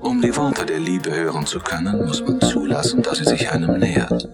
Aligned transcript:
Um 0.00 0.20
die 0.20 0.36
Worte 0.36 0.66
der 0.66 0.80
Liebe 0.80 1.14
hören 1.14 1.46
zu 1.46 1.60
können, 1.60 2.06
muss 2.06 2.22
man 2.26 2.40
zulassen, 2.40 3.02
dass 3.02 3.18
sie 3.18 3.24
sich 3.24 3.50
einem 3.50 3.78
nähert. 3.78 4.28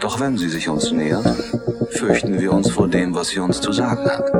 Doch 0.00 0.20
wenn 0.20 0.36
sie 0.36 0.48
sich 0.48 0.68
uns 0.68 0.92
nähert, 0.92 1.26
fürchten 1.90 2.40
wir 2.40 2.52
uns 2.52 2.70
vor 2.70 2.88
dem, 2.88 3.14
was 3.14 3.28
sie 3.28 3.40
uns 3.40 3.60
zu 3.60 3.72
sagen 3.72 4.04
hat. 4.04 4.32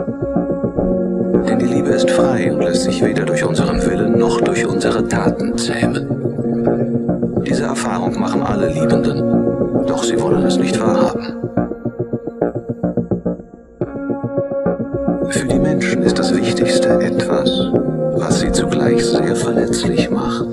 Denn 1.49 1.59
die 1.59 1.67
Liebe 1.67 1.89
ist 1.91 2.11
frei 2.11 2.53
und 2.53 2.61
lässt 2.61 2.83
sich 2.83 3.03
weder 3.03 3.25
durch 3.25 3.45
unseren 3.45 3.81
Willen 3.85 4.19
noch 4.19 4.41
durch 4.41 4.67
unsere 4.67 5.07
Taten 5.09 5.57
zähmen. 5.57 6.07
Diese 7.47 7.65
Erfahrung 7.65 8.19
machen 8.21 8.43
alle 8.43 8.69
Liebenden, 8.69 9.87
doch 9.87 10.03
sie 10.05 10.21
wollen 10.21 10.45
es 10.45 10.59
nicht 10.59 10.79
wahrhaben. 10.81 11.49
Seite 16.89 17.05
etwas, 17.05 17.51
was 18.17 18.41
sie 18.41 18.51
zugleich 18.51 19.05
sehr 19.05 19.37
verletzlich 19.37 20.09
macht. 20.09 20.47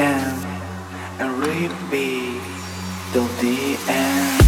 again 0.00 0.46
and 1.18 1.30
repeat 1.44 2.40
till 3.12 3.26
the 3.42 3.76
end. 3.86 4.39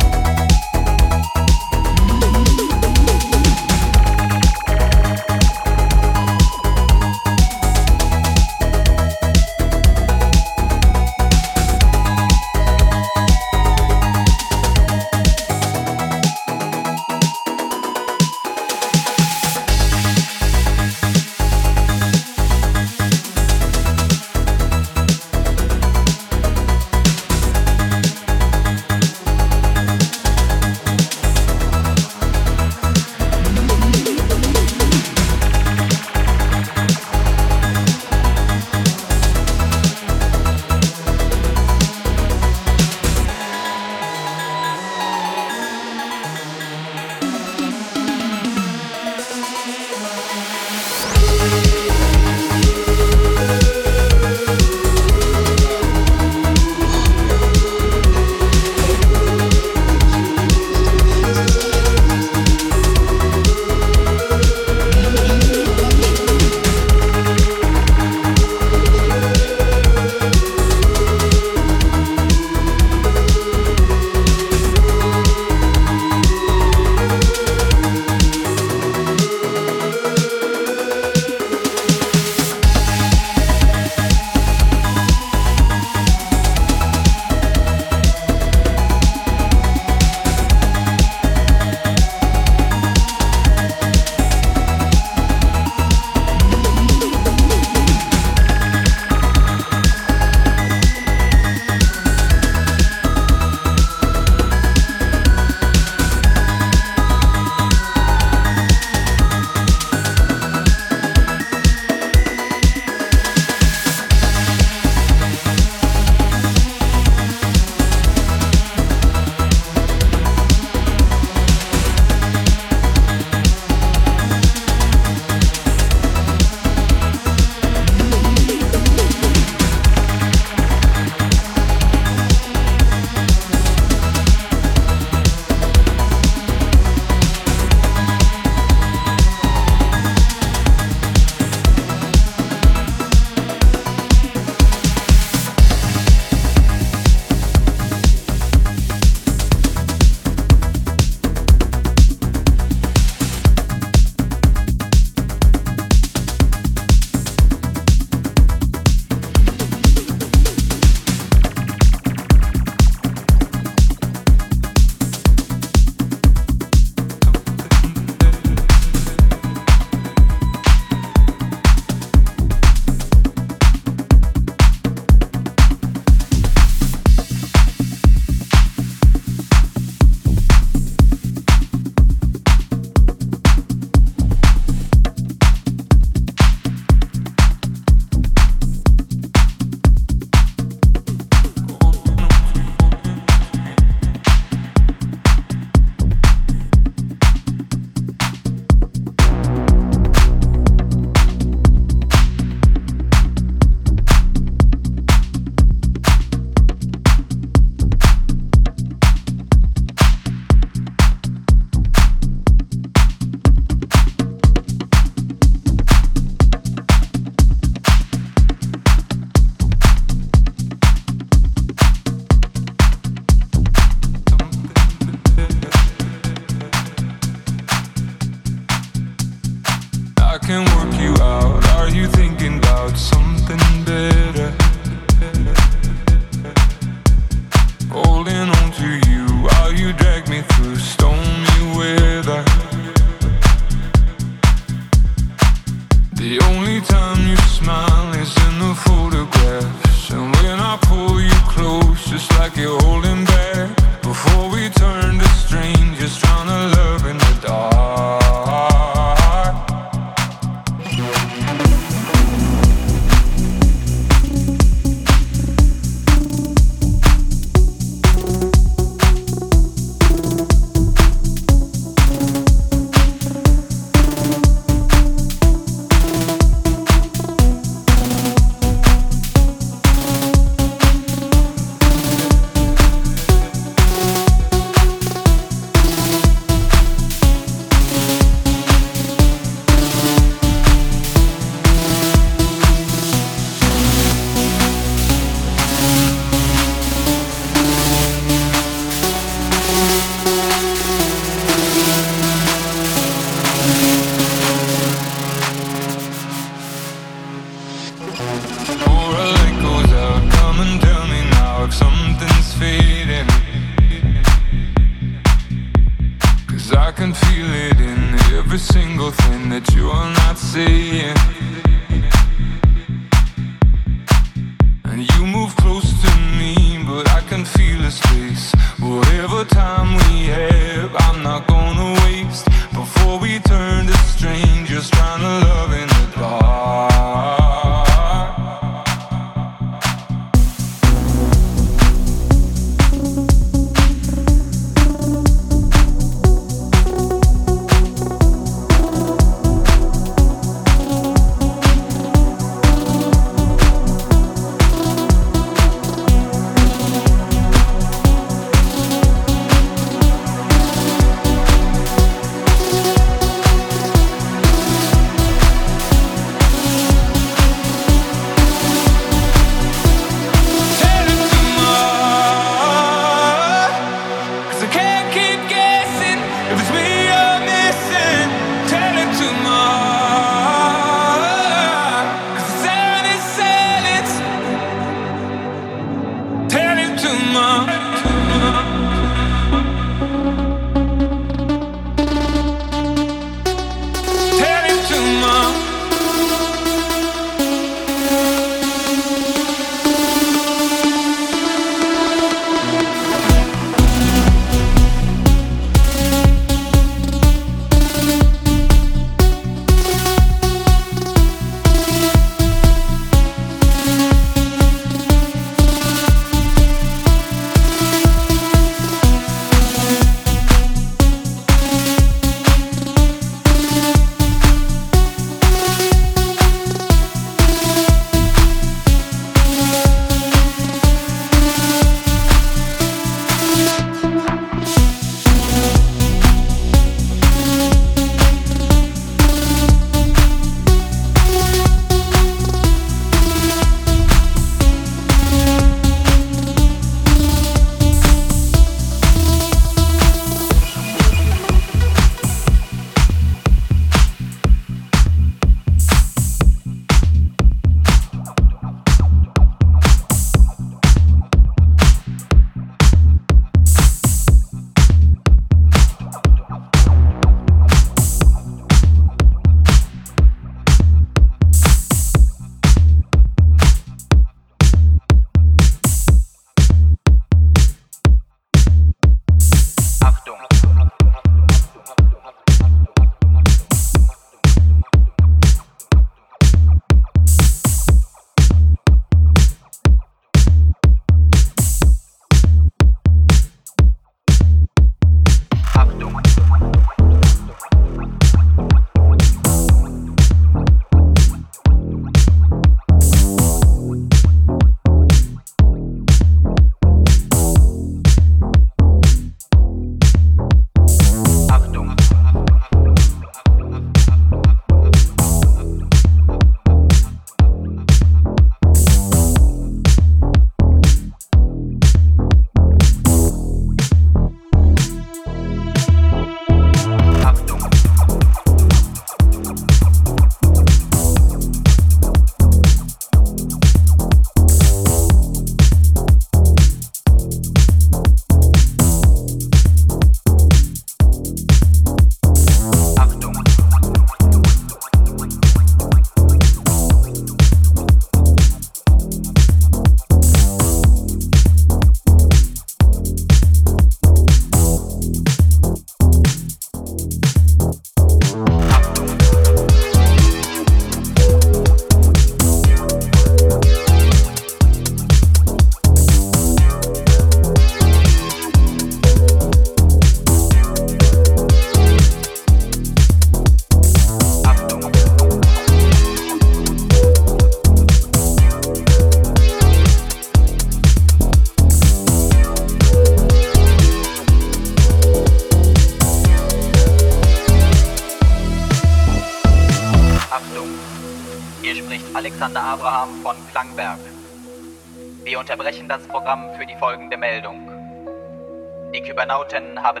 and 599.53 599.77
have 599.79 599.97
a 599.97 600.00